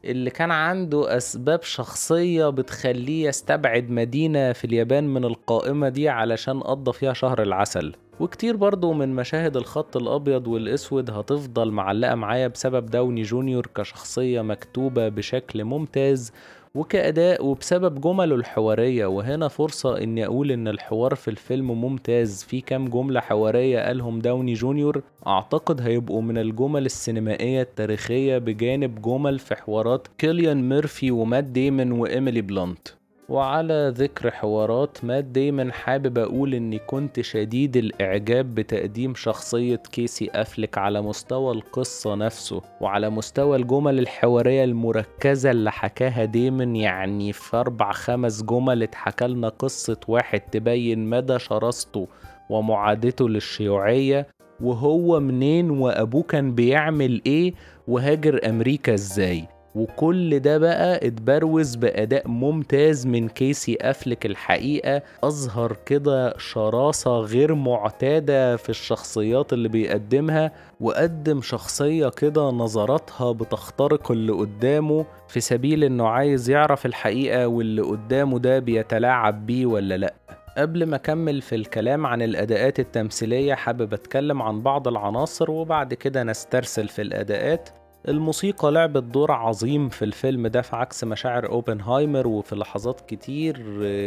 اللي 0.05 0.31
كان 0.31 0.51
عنده 0.51 1.17
أسباب 1.17 1.63
شخصية 1.63 2.49
بتخليه 2.49 3.29
يستبعد 3.29 3.91
مدينة 3.91 4.53
في 4.53 4.65
اليابان 4.65 5.05
من 5.15 5.25
القائمة 5.25 5.89
دي 5.89 6.09
علشان 6.09 6.61
قضى 6.61 6.93
فيها 6.93 7.13
شهر 7.13 7.43
العسل. 7.43 7.93
وكتير 8.21 8.57
برضو 8.57 8.93
من 8.93 9.15
مشاهد 9.15 9.57
الخط 9.57 9.97
الأبيض 9.97 10.47
والأسود 10.47 11.11
هتفضل 11.11 11.71
معلقة 11.71 12.15
معايا 12.15 12.49
بسبب 12.49 12.87
داوني 12.87 13.23
جونيور 13.23 13.67
كشخصية 13.75 14.41
مكتوبة 14.43 15.09
بشكل 15.09 15.65
ممتاز 15.65 16.33
وكأداء 16.75 17.45
وبسبب 17.47 18.01
جمله 18.01 18.35
الحوارية 18.35 19.07
وهنا 19.07 19.49
فرصة 19.49 19.99
إني 19.99 20.27
أقول 20.27 20.53
إن 20.53 20.69
الحوار 20.69 21.15
في 21.15 21.29
الفيلم 21.29 21.81
ممتاز. 21.81 22.45
في 22.45 22.61
كام 22.61 22.89
جملة 22.89 23.21
حوارية 23.21 23.81
قالهم 23.81 24.19
داوني 24.19 24.53
جونيور. 24.53 25.03
أعتقد 25.27 25.81
هيبقوا 25.81 26.23
من 26.23 26.39
الجمل 26.39 26.87
السينمائية 26.87 27.63
التاريخية 27.63 28.39
بجانب 28.39 29.03
جمل 29.03 29.39
في 29.39 29.55
حوارات 29.55 30.09
كيليان 30.19 30.69
ميرفي 30.69 31.11
ومات 31.11 31.45
ديمون 31.45 31.93
وإيميلي 31.93 32.41
بلانت. 32.41 32.89
وعلى 33.29 33.93
ذكر 33.97 34.31
حوارات 34.31 35.05
مات 35.05 35.25
دايما 35.25 35.73
حابب 35.73 36.19
أقول 36.19 36.55
إني 36.55 36.79
كنت 36.79 37.21
شديد 37.21 37.77
الإعجاب 37.77 38.55
بتقديم 38.55 39.15
شخصية 39.15 39.77
كيسي 39.93 40.31
أفلك 40.35 40.79
على 40.79 41.03
مستوى 41.03 41.53
القصة 41.55 42.15
نفسه 42.15 42.63
وعلى 42.81 43.11
مستوى 43.11 43.57
الجمل 43.57 43.99
الحوارية 43.99 44.65
المركزة 44.65 45.51
اللي 45.51 45.73
حكاها 45.73 46.25
دايما 46.25 46.65
يعني 46.65 47.33
في 47.33 47.57
أربع 47.57 47.93
خمس 47.93 48.43
جمل 48.43 48.83
اتحكى 48.83 49.27
لنا 49.27 49.49
قصة 49.49 50.01
واحد 50.09 50.41
تبين 50.41 51.11
مدى 51.11 51.39
شراسته 51.39 52.09
ومعادته 52.51 53.29
للشيوعية 53.29 54.27
وهو 54.61 55.21
منين 55.21 55.71
وأبوه 55.71 56.23
كان 56.23 56.55
بيعمل 56.55 57.23
إيه 57.27 57.55
وهاجر 57.89 58.41
أمريكا 58.49 58.95
إزاي. 58.95 59.45
وكل 59.75 60.39
ده 60.41 60.59
بقى 60.59 61.07
اتبروز 61.07 61.75
بأداء 61.75 62.29
ممتاز 62.29 63.07
من 63.07 63.29
كيسي 63.29 63.79
أفلك 63.81 64.27
الحقيقة. 64.27 65.03
أظهر 65.25 65.77
كده 65.87 66.39
شراسة 66.39 67.11
غير 67.19 67.55
معتادة 67.55 68.57
في 68.57 68.69
الشخصيات 68.69 69.53
اللي 69.53 69.69
بيقدمها 69.69 70.53
وقدم 70.81 71.41
شخصية 71.43 72.09
كده 72.09 72.43
نظراتها 72.43 73.33
بتخترق 73.33 74.13
اللي 74.13 74.33
قدامه 74.33 75.07
في 75.29 75.41
سبيل 75.41 75.85
إنه 75.85 76.09
عايز 76.09 76.51
يعرف 76.51 76.87
الحقيقة 76.87 77.47
واللي 77.49 77.83
قدامه 77.83 78.39
ده 78.39 78.59
بيتلاعب 78.59 79.47
بيه 79.47 79.67
ولا 79.67 79.97
لأ. 79.97 80.15
قبل 80.59 80.87
ما 80.87 80.97
أكمل 80.97 81.41
في 81.43 81.55
الكلام 81.55 82.07
عن 82.07 82.23
الأداءات 82.23 82.81
التمثيلية 82.81 83.55
حابب 83.55 83.95
أتكلم 83.95 84.43
عن 84.43 84.61
بعض 84.63 84.89
العناصر 84.89 85.51
وبعد 85.51 85.95
كده 85.95 86.23
نسترسل 86.23 86.89
في 86.89 87.03
الأداءات. 87.03 87.69
الموسيقى 88.09 88.73
لعبت 88.73 89.03
دور 89.03 89.33
عظيم 89.33 89.89
في 89.89 90.05
الفيلم 90.05 90.47
ده 90.47 90.63
في 90.63 90.77
عكس 90.77 91.05
مشاعر 91.05 91.49
أوبنهايمر 91.49 92.27
وفي 92.29 92.57
لحظات 92.57 93.01
كتير 93.01 93.63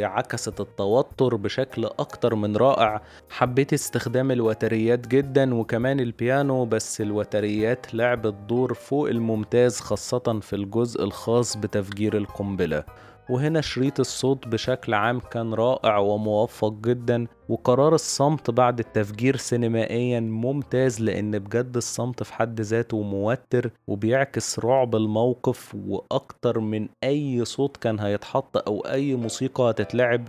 عكست 0.05 0.61
التوتر 0.61 1.35
بشكل 1.35 1.85
أكتر 1.85 2.35
من 2.35 2.57
رائع. 2.57 3.01
حبيت 3.29 3.73
استخدام 3.73 4.31
الوتريات 4.31 5.07
جدا 5.07 5.55
وكمان 5.55 5.99
البيانو 5.99 6.65
بس 6.65 7.01
الوتريات 7.01 7.93
لعبت 7.93 8.33
دور 8.33 8.73
فوق 8.73 9.09
الممتاز 9.09 9.79
خاصة 9.79 10.39
في 10.41 10.55
الجزء 10.55 11.03
الخاص 11.03 11.57
بتفجير 11.57 12.17
القنبلة. 12.17 12.83
وهنا 13.29 13.61
شريط 13.61 13.99
الصوت 13.99 14.47
بشكل 14.47 14.93
عام 14.93 15.19
كان 15.19 15.53
رائع 15.53 15.97
وموفق 15.97 16.73
جدا 16.73 17.27
وقرار 17.49 17.95
الصمت 17.95 18.51
بعد 18.51 18.79
التفجير 18.79 19.35
سينمائيا 19.35 20.19
ممتاز 20.19 21.01
لأن 21.01 21.39
بجد 21.39 21.77
الصمت 21.77 22.23
في 22.23 22.33
حد 22.33 22.61
ذاته 22.61 23.01
موتر 23.01 23.71
وبيعكس 23.87 24.59
رعب 24.59 24.95
الموقف 24.95 25.75
وأكتر 25.87 26.59
من 26.59 26.87
أي 27.03 27.45
صوت 27.45 27.77
كان 27.77 27.99
هيتحط 27.99 28.57
أو 28.67 28.79
أي 28.79 29.15
موسيقى 29.15 29.69
هتتلعب 29.69 30.27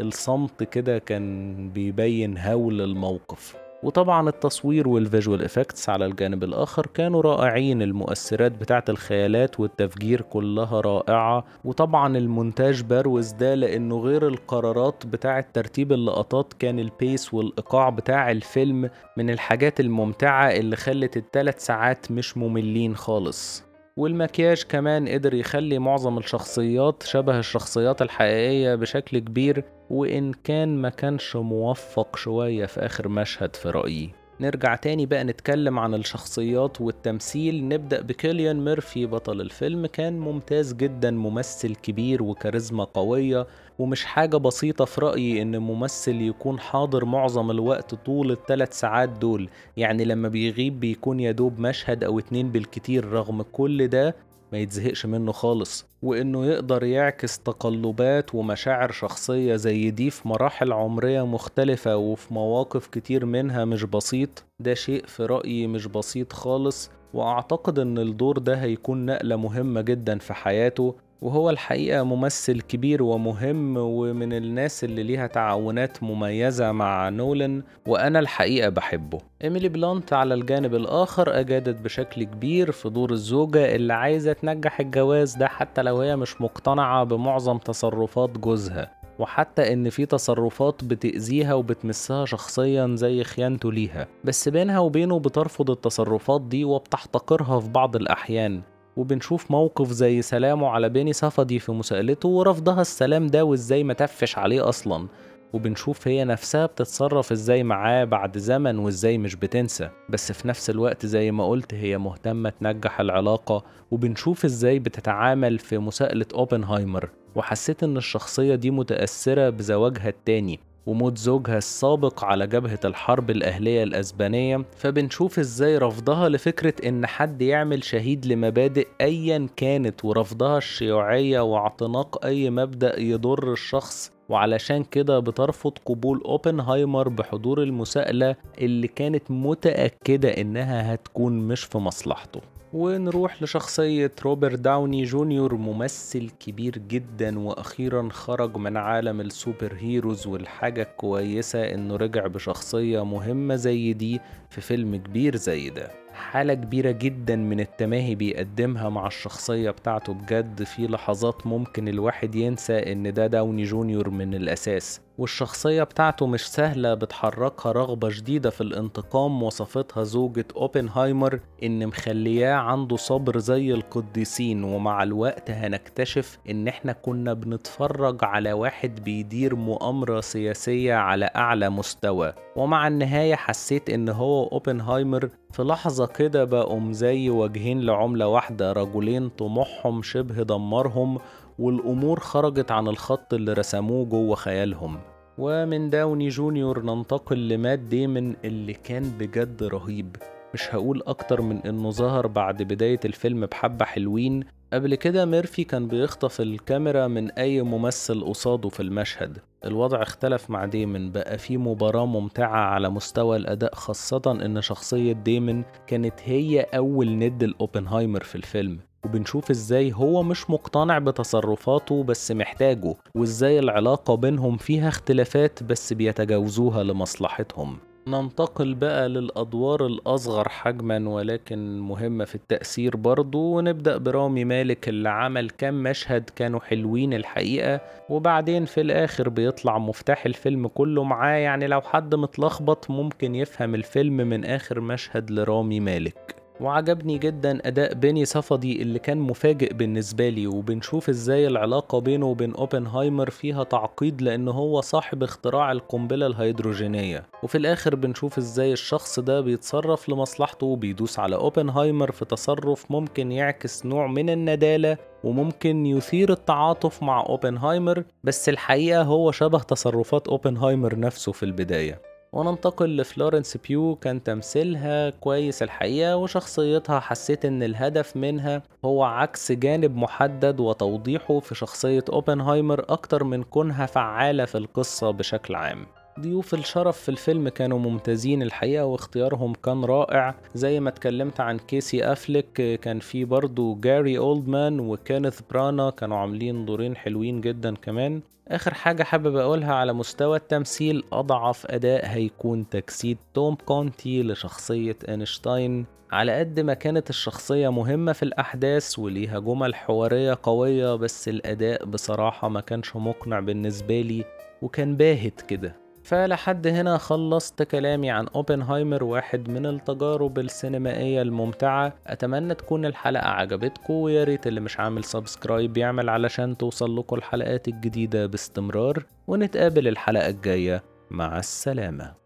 الصمت 0.00 0.62
كده 0.62 0.98
كان 0.98 1.70
بيبين 1.70 2.38
هول 2.38 2.80
الموقف. 2.80 3.67
وطبعا 3.82 4.28
التصوير 4.28 4.88
وال 4.88 5.02
visual 5.02 5.44
effects 5.44 5.88
على 5.88 6.06
الجانب 6.06 6.44
الآخر 6.44 6.86
كانوا 6.86 7.22
رائعين. 7.22 7.82
المؤثرات 7.82 8.52
بتاعه 8.52 8.84
الخيالات 8.88 9.60
والتفجير 9.60 10.20
كلها 10.22 10.80
رائعة. 10.80 11.44
وطبعا 11.64 12.16
المونتاج 12.18 12.82
بروز 12.82 13.32
ده 13.32 13.54
لأنه 13.54 13.98
غير 14.00 14.28
القرارات 14.28 15.06
بتاعه 15.06 15.44
ترتيب 15.52 15.92
اللقطات 15.92 16.52
كان 16.52 16.78
ال 16.78 16.89
pace 16.89 17.34
والإيقاع 17.34 17.88
بتاع 17.88 18.30
الفيلم 18.30 18.90
من 19.16 19.30
الحاجات 19.30 19.80
الممتعة 19.80 20.50
اللي 20.50 20.76
خلت 20.76 21.16
الثلاث 21.16 21.64
ساعات 21.66 22.10
مش 22.12 22.36
مملين 22.36 22.96
خالص. 22.96 23.67
والمكياج 23.98 24.62
كمان 24.62 25.08
قدر 25.08 25.34
يخلي 25.34 25.78
معظم 25.78 26.18
الشخصيات 26.18 27.02
شبه 27.02 27.38
الشخصيات 27.38 28.02
الحقيقية 28.02 28.74
بشكل 28.74 29.18
كبير 29.18 29.64
وإن 29.90 30.32
كان 30.32 30.76
ما 30.76 30.88
كانش 30.88 31.36
موفق 31.36 32.16
شوية 32.16 32.66
في 32.66 32.80
آخر 32.80 33.08
مشهد 33.08 33.56
في 33.56 33.70
رأيي. 33.70 34.17
نرجع 34.40 34.74
تاني 34.74 35.06
بقى 35.06 35.24
نتكلم 35.24 35.78
عن 35.78 35.94
الشخصيات 35.94 36.80
والتمثيل. 36.80 37.68
نبدأ 37.68 38.02
بكيليان 38.02 38.64
ميرفي 38.64 39.06
بطل 39.06 39.40
الفيلم. 39.40 39.86
كان 39.86 40.18
ممتاز 40.18 40.72
جدا 40.74 41.10
ممثل 41.10 41.74
كبير 41.74 42.22
وكاريزما 42.22 42.84
قوية 42.84 43.46
ومش 43.78 44.04
حاجة 44.04 44.36
بسيطة 44.36 44.84
في 44.84 45.00
رأيي 45.00 45.42
إن 45.42 45.58
ممثل 45.58 46.20
يكون 46.20 46.60
حاضر 46.60 47.04
معظم 47.04 47.50
الوقت 47.50 47.94
طول 47.94 48.30
الثلاث 48.30 48.72
ساعات 48.80 49.08
دول. 49.08 49.48
يعني 49.76 50.04
لما 50.04 50.28
بيغيب 50.28 50.80
بيكون 50.80 51.20
يدوب 51.20 51.58
مشهد 51.60 52.04
أو 52.04 52.18
اتنين 52.18 52.52
بالكتير 52.52 53.04
رغم 53.04 53.42
كل 53.42 53.88
ده 53.88 54.14
ما 54.52 54.58
يتزهقش 54.58 55.06
منه 55.06 55.32
خالص 55.32 55.86
وإنه 56.02 56.46
يقدر 56.46 56.84
يعكس 56.84 57.38
تقلبات 57.38 58.34
ومشاعر 58.34 58.90
شخصية 58.92 59.56
زي 59.56 59.90
دي 59.90 60.10
في 60.10 60.28
مراحل 60.28 60.72
عمرية 60.72 61.26
مختلفة 61.26 61.96
وفي 61.96 62.34
مواقف 62.34 62.86
كتير 62.86 63.26
منها 63.26 63.64
مش 63.64 63.84
بسيط. 63.84 64.44
ده 64.60 64.74
شيء 64.74 65.06
في 65.06 65.26
رأيي 65.26 65.66
مش 65.66 65.86
بسيط 65.86 66.32
خالص 66.32 66.90
وأعتقد 67.14 67.78
إن 67.78 67.98
الدور 67.98 68.38
ده 68.38 68.54
هيكون 68.54 69.06
نقلة 69.06 69.36
مهمة 69.36 69.80
جدا 69.80 70.18
في 70.18 70.34
حياته. 70.34 70.94
وهو 71.22 71.50
الحقيقة 71.50 72.02
ممثل 72.02 72.60
كبير 72.60 73.02
ومهم 73.02 73.76
ومن 73.76 74.32
الناس 74.32 74.84
اللي 74.84 75.02
ليها 75.02 75.26
تعاونات 75.26 76.02
مميزة 76.02 76.72
مع 76.72 77.08
نولان 77.08 77.62
وأنا 77.86 78.18
الحقيقة 78.18 78.68
بحبه. 78.68 79.18
إيميلي 79.44 79.68
بلانت 79.68 80.12
على 80.12 80.34
الجانب 80.34 80.74
الآخر 80.74 81.40
أجادت 81.40 81.80
بشكل 81.80 82.24
كبير 82.24 82.72
في 82.72 82.88
دور 82.88 83.12
الزوجة 83.12 83.74
اللي 83.74 83.92
عايزة 83.94 84.32
تنجح 84.32 84.80
الجواز 84.80 85.36
ده 85.36 85.46
حتى 85.48 85.82
لو 85.82 85.98
هي 86.00 86.16
مش 86.16 86.40
مقتنعة 86.40 87.04
بمعظم 87.04 87.58
تصرفات 87.58 88.38
جوزها. 88.38 88.98
وحتى 89.18 89.72
إن 89.72 89.90
في 89.90 90.06
تصرفات 90.06 90.84
بتأذيها 90.84 91.54
وبتمسها 91.54 92.24
شخصيا 92.24 92.90
زي 92.94 93.24
خيانته 93.24 93.72
ليها. 93.72 94.06
بس 94.24 94.48
بينها 94.48 94.78
وبينه 94.78 95.18
بترفض 95.18 95.70
التصرفات 95.70 96.40
دي 96.40 96.64
وبتحتقرها 96.64 97.60
في 97.60 97.68
بعض 97.68 97.96
الأحيان. 97.96 98.62
وبنشوف 98.98 99.50
موقف 99.50 99.90
زي 99.90 100.22
سلامه 100.22 100.68
على 100.68 100.88
بيني 100.88 101.12
صفدي 101.12 101.58
في 101.58 101.72
مساءلته 101.72 102.28
ورفضها 102.28 102.80
السلام 102.80 103.26
ده 103.26 103.44
وإزاي 103.44 103.84
ما 103.84 103.94
تفش 103.94 104.38
عليه 104.38 104.68
أصلا. 104.68 105.08
وبنشوف 105.52 106.08
هي 106.08 106.24
نفسها 106.24 106.66
بتتصرف 106.66 107.32
إزاي 107.32 107.62
معاه 107.62 108.04
بعد 108.04 108.38
زمن 108.38 108.78
وإزاي 108.78 109.18
مش 109.18 109.36
بتنسى. 109.36 109.90
بس 110.08 110.32
في 110.32 110.48
نفس 110.48 110.70
الوقت 110.70 111.06
زي 111.06 111.30
ما 111.30 111.48
قلت 111.48 111.74
هي 111.74 111.98
مهتمة 111.98 112.50
تنجح 112.60 113.00
العلاقة. 113.00 113.64
وبنشوف 113.90 114.44
إزاي 114.44 114.78
بتتعامل 114.78 115.58
في 115.58 115.78
مساءلة 115.78 116.26
أوبنهايمر. 116.34 117.10
وحسيت 117.34 117.82
إن 117.82 117.96
الشخصية 117.96 118.54
دي 118.54 118.70
متأثرة 118.70 119.50
بزواجها 119.50 120.08
التاني. 120.08 120.60
وموت 120.88 121.18
زوجها 121.18 121.58
السابق 121.58 122.24
على 122.24 122.46
جبهة 122.46 122.80
الحرب 122.84 123.30
الأهلية 123.30 123.82
الأسبانية 123.82 124.64
فبنشوف 124.76 125.38
إزاي 125.38 125.78
رفضها 125.78 126.28
لفكرة 126.28 126.88
إن 126.88 127.06
حد 127.06 127.42
يعمل 127.42 127.84
شهيد 127.84 128.26
لمبادئ 128.26 128.86
أيا 129.00 129.48
كانت 129.56 130.04
ورفضها 130.04 130.58
الشيوعية 130.58 131.40
واعتناق 131.40 132.24
أي 132.26 132.50
مبدأ 132.50 133.00
يضر 133.00 133.52
الشخص 133.52 134.12
وعلشان 134.28 134.84
كده 134.84 135.18
بترفض 135.18 135.72
قبول 135.86 136.22
أوبنهايمر 136.24 137.08
بحضور 137.08 137.62
المساءلة 137.62 138.36
اللي 138.60 138.88
كانت 138.88 139.30
متأكدة 139.30 140.28
إنها 140.28 140.94
هتكون 140.94 141.38
مش 141.38 141.64
في 141.64 141.78
مصلحته. 141.78 142.40
ونروح 142.72 143.42
لشخصية 143.42 144.10
روبرت 144.24 144.58
داوني 144.58 145.04
جونيور 145.04 145.54
ممثل 145.54 146.30
كبير 146.40 146.78
جدا 146.78 147.38
وأخيرا 147.38 148.08
خرج 148.12 148.56
من 148.56 148.76
عالم 148.76 149.20
ال 149.20 149.29
super 149.29 149.74
heroes 149.80 150.26
والحاجة 150.26 150.82
الكويسة 150.82 151.74
إنه 151.74 151.96
رجع 151.96 152.26
بشخصية 152.26 153.04
مهمة 153.04 153.56
زي 153.56 153.92
دي 153.92 154.20
في 154.50 154.60
فيلم 154.60 154.96
كبير 154.96 155.36
زي 155.36 155.70
ده. 155.70 155.90
حالة 156.12 156.54
كبيرة 156.54 156.90
جدا 156.90 157.36
من 157.36 157.60
التماهي 157.60 158.14
بيقدمها 158.14 158.88
مع 158.88 159.06
الشخصية 159.06 159.70
بتاعته 159.70 160.12
بجد 160.12 160.62
في 160.62 160.86
لحظات 160.86 161.46
ممكن 161.46 161.88
الواحد 161.88 162.34
ينسى 162.34 162.92
إن 162.92 163.12
ده 163.12 163.26
داوني 163.26 163.62
جونيور 163.64 164.10
من 164.10 164.34
الأساس. 164.34 165.00
والشخصية 165.18 165.82
بتاعته 165.82 166.26
مش 166.26 166.48
سهلة 166.48 166.94
بتحركها 166.94 167.72
رغبة 167.72 168.10
شديدة 168.10 168.50
في 168.50 168.60
الانتقام 168.60 169.42
وصفتها 169.42 170.04
زوجة 170.04 170.44
أوبنهايمر 170.56 171.40
إن 171.62 171.86
مخلياه 171.86 172.54
عنده 172.54 172.96
صبر 172.96 173.38
زي 173.38 173.74
القديسين 173.74 174.64
ومع 174.64 175.02
الوقت 175.02 175.50
هنكتشف 175.50 176.38
إن 176.50 176.68
إحنا 176.68 176.92
كنا 176.92 177.32
بنتفرج 177.32 178.24
على 178.24 178.52
واحد 178.52 179.04
بيدير 179.04 179.54
مؤامرة 179.56 180.20
سياسية 180.20 180.94
على 180.94 181.30
أعلى 181.36 181.70
مستوى. 181.70 182.32
ومع 182.56 182.88
النهاية 182.88 183.34
حسيت 183.34 183.90
إن 183.90 184.08
هو 184.08 184.46
أوبنهايمر 184.46 185.28
في 185.52 185.62
لحظة 185.62 186.06
كده 186.06 186.44
بقوا 186.44 186.92
زي 186.92 187.30
وجهين 187.30 187.80
لعملة 187.80 188.26
واحدة 188.28 188.72
رجلين 188.72 189.28
طموحهم 189.28 190.02
شبه 190.02 190.42
دمرهم 190.42 191.18
والأمور 191.58 192.20
خرجت 192.20 192.70
عن 192.70 192.88
الخط 192.88 193.34
اللي 193.34 193.52
رسموه 193.52 194.04
جوه 194.04 194.36
خيالهم. 194.36 194.98
ومن 195.38 195.90
داوني 195.90 196.28
جونيور 196.28 196.82
ننتقل 196.82 197.48
لمات 197.48 197.78
ديمن 197.78 198.36
اللي 198.44 198.72
كان 198.72 199.02
بجد 199.18 199.62
رهيب. 199.62 200.16
مش 200.54 200.74
هقول 200.74 201.02
أكتر 201.06 201.42
من 201.42 201.56
إنه 201.56 201.90
ظهر 201.90 202.26
بعد 202.26 202.62
بداية 202.62 203.00
الفيلم 203.04 203.46
بحبة 203.46 203.84
حلوين. 203.84 204.44
قبل 204.72 204.94
كده 204.94 205.24
ميرفي 205.24 205.64
كان 205.64 205.88
بيخطف 205.88 206.40
الكاميرا 206.40 207.06
من 207.06 207.30
أي 207.30 207.62
ممثل 207.62 208.24
قصاده 208.24 208.68
في 208.68 208.80
المشهد. 208.80 209.38
الوضع 209.64 210.02
اختلف 210.02 210.50
مع 210.50 210.64
ديمن 210.64 211.12
بقى 211.12 211.38
في 211.38 211.56
مباراة 211.56 212.06
ممتعة 212.06 212.60
على 212.60 212.90
مستوى 212.90 213.36
الأداء 213.36 213.74
خاصة 213.74 214.22
إن 214.44 214.60
شخصية 214.60 215.12
ديمن 215.12 215.62
كانت 215.86 216.14
هي 216.24 216.60
أول 216.60 217.18
ند 217.18 217.42
الأوبنهايمر 217.42 218.22
في 218.22 218.34
الفيلم. 218.34 218.78
وبنشوف 219.04 219.50
إزاي 219.50 219.92
هو 219.92 220.22
مش 220.22 220.50
مقتنع 220.50 220.98
بتصرفاته 220.98 222.04
بس 222.04 222.32
محتاجه 222.32 222.94
وإزاي 223.14 223.58
العلاقة 223.58 224.14
بينهم 224.14 224.56
فيها 224.56 224.88
اختلافات 224.88 225.62
بس 225.62 225.92
بيتجاوزوها 225.92 226.82
لمصلحتهم. 226.82 227.78
ننتقل 228.08 228.74
بقى 228.74 229.08
للأدوار 229.08 229.86
الأصغر 229.86 230.48
حجما 230.48 231.08
ولكن 231.08 231.78
مهمة 231.78 232.24
في 232.24 232.34
التأثير 232.34 232.96
برضو 232.96 233.56
ونبدأ 233.56 233.96
برامي 233.96 234.44
مالك 234.44 234.88
اللي 234.88 235.08
عمل 235.08 235.50
كام 235.50 235.82
مشهد 235.82 236.30
كانوا 236.36 236.60
حلوين 236.60 237.14
الحقيقة 237.14 237.80
وبعدين 238.10 238.64
في 238.64 238.80
الآخر 238.80 239.28
بيطلع 239.28 239.78
مفتاح 239.78 240.26
الفيلم 240.26 240.68
كله 240.68 241.04
معاه 241.04 241.36
يعني 241.36 241.66
لو 241.66 241.80
حد 241.80 242.14
متلخبط 242.14 242.90
ممكن 242.90 243.34
يفهم 243.34 243.74
الفيلم 243.74 244.16
من 244.16 244.44
آخر 244.44 244.80
مشهد 244.80 245.30
لرامي 245.30 245.80
مالك. 245.80 246.37
وعجبني 246.60 247.18
جدا 247.18 247.58
أداء 247.68 247.94
بيني 247.94 248.24
صفدي 248.24 248.82
اللي 248.82 248.98
كان 248.98 249.18
مفاجئ 249.18 249.72
بالنسبة 249.74 250.28
لي 250.28 250.46
وبنشوف 250.46 251.08
إزاي 251.08 251.46
العلاقة 251.46 251.98
بينه 252.00 252.26
وبين 252.26 252.54
أوبنهايمر 252.54 253.30
فيها 253.30 253.64
تعقيد 253.64 254.22
لأن 254.22 254.48
هو 254.48 254.80
صاحب 254.80 255.22
اختراع 255.22 255.72
القنبلة 255.72 256.26
الهيدروجينية. 256.26 257.24
وفي 257.42 257.58
الآخر 257.58 257.94
بنشوف 257.94 258.38
إزاي 258.38 258.72
الشخص 258.72 259.20
ده 259.20 259.40
بيتصرف 259.40 260.08
لمصلحته 260.08 260.66
وبيدوس 260.66 261.18
على 261.18 261.36
أوبنهايمر 261.36 262.10
في 262.12 262.24
تصرف 262.24 262.90
ممكن 262.90 263.32
يعكس 263.32 263.86
نوع 263.86 264.06
من 264.06 264.30
الندالة 264.30 264.96
وممكن 265.24 265.86
يثير 265.86 266.32
التعاطف 266.32 267.02
مع 267.02 267.26
أوبنهايمر 267.28 268.04
بس 268.24 268.48
الحقيقة 268.48 269.02
هو 269.02 269.30
شبه 269.30 269.58
تصرفات 269.58 270.28
أوبنهايمر 270.28 270.98
نفسه 270.98 271.32
في 271.32 271.42
البداية. 271.42 272.07
وننتقل 272.32 272.96
لفلورنس 272.96 273.56
بيو 273.56 273.96
كان 273.96 274.22
تمثيلها 274.22 275.10
كويس 275.10 275.62
الحقيقة 275.62 276.16
وشخصيتها 276.16 277.00
حسيت 277.00 277.44
إن 277.44 277.62
الهدف 277.62 278.16
منها 278.16 278.62
هو 278.84 279.04
عكس 279.04 279.52
جانب 279.52 279.96
محدد 279.96 280.60
وتوضيحه 280.60 281.40
في 281.40 281.54
شخصية 281.54 282.04
أوبنهايمر 282.12 282.84
أكتر 282.88 283.24
من 283.24 283.42
كونها 283.42 283.86
فعالة 283.86 284.44
في 284.44 284.58
القصة 284.58 285.10
بشكل 285.10 285.54
عام. 285.54 285.86
ضيوف 286.18 286.54
الشرف 286.54 286.98
في 286.98 287.08
الفيلم 287.08 287.48
كانوا 287.48 287.78
ممتازين 287.78 288.42
الحقيقة 288.42 288.84
واختيارهم 288.84 289.52
كان 289.52 289.84
رائع. 289.84 290.34
زي 290.54 290.80
ما 290.80 290.88
اتكلمت 290.88 291.40
عن 291.40 291.58
كيسي 291.58 292.04
أفليك 292.12 292.80
كان 292.80 292.98
في 292.98 293.24
برضو 293.24 293.74
جاري 293.74 294.18
أولدمان 294.18 294.80
وكينيث 294.80 295.40
برانا 295.50 295.90
كانوا 295.90 296.16
عاملين 296.16 296.64
دورين 296.66 296.96
حلوين 296.96 297.40
جدا 297.40 297.74
كمان. 297.74 298.20
آخر 298.48 298.74
حاجة 298.74 299.02
حابب 299.02 299.36
أقولها 299.36 299.74
على 299.74 299.92
مستوى 299.92 300.36
التمثيل 300.36 301.04
أضعف 301.12 301.66
أداء 301.66 302.06
هيكون 302.06 302.68
تجسيد 302.68 303.18
توم 303.34 303.54
كونتي 303.54 304.22
لشخصية 304.22 304.96
أينشتاين. 305.08 305.86
على 306.12 306.38
قد 306.38 306.60
ما 306.60 306.74
كانت 306.74 307.10
الشخصية 307.10 307.68
مهمة 307.68 308.12
في 308.12 308.22
الأحداث 308.22 308.98
وليها 308.98 309.38
جمل 309.38 309.74
حوارية 309.74 310.38
قوية 310.42 310.94
بس 310.94 311.28
الأداء 311.28 311.84
بصراحة 311.84 312.48
ما 312.48 312.60
كانش 312.60 312.96
مقنع 312.96 313.40
بالنسبة 313.40 314.00
لي 314.00 314.24
وكان 314.62 314.96
باهت 314.96 315.40
كده. 315.40 315.87
فلحد 316.08 316.66
هنا 316.66 316.98
خلصت 316.98 317.62
كلامي 317.62 318.10
عن 318.10 318.26
أوبنهايمر 318.28 319.04
واحد 319.04 319.48
من 319.48 319.66
التجارب 319.66 320.38
السينمائية 320.38 321.22
الممتعة. 321.22 321.92
أتمنى 322.06 322.54
تكون 322.54 322.86
الحلقة 322.86 323.28
عجبتكم 323.28 323.94
ويا 323.94 324.24
ريت 324.24 324.46
اللي 324.46 324.60
مش 324.60 324.80
عامل 324.80 325.04
subscribe 325.04 325.76
يعمل 325.76 326.08
علشان 326.08 326.56
توصل 326.56 326.98
لكم 326.98 327.16
الحلقات 327.16 327.68
الجديدة 327.68 328.26
باستمرار. 328.26 329.04
ونتقابل 329.26 329.88
الحلقة 329.88 330.28
الجاية. 330.28 330.82
مع 331.10 331.38
السلامة. 331.38 332.17